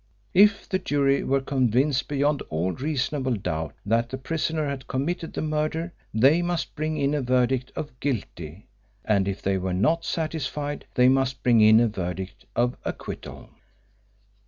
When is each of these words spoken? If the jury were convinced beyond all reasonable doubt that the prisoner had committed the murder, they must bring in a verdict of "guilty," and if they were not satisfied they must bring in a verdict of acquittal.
If 0.33 0.67
the 0.67 0.79
jury 0.79 1.23
were 1.23 1.41
convinced 1.41 2.07
beyond 2.07 2.41
all 2.49 2.71
reasonable 2.71 3.35
doubt 3.35 3.75
that 3.85 4.09
the 4.09 4.17
prisoner 4.17 4.67
had 4.67 4.87
committed 4.87 5.33
the 5.33 5.43
murder, 5.43 5.93
they 6.11 6.41
must 6.41 6.73
bring 6.73 6.97
in 6.97 7.13
a 7.13 7.21
verdict 7.21 7.71
of 7.75 7.99
"guilty," 7.99 8.65
and 9.05 9.27
if 9.27 9.43
they 9.43 9.59
were 9.59 9.75
not 9.75 10.03
satisfied 10.03 10.85
they 10.95 11.07
must 11.07 11.43
bring 11.43 11.61
in 11.61 11.79
a 11.79 11.87
verdict 11.87 12.45
of 12.55 12.77
acquittal. 12.83 13.51